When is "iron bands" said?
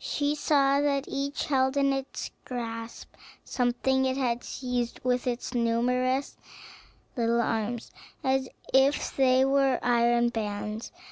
9.84-10.90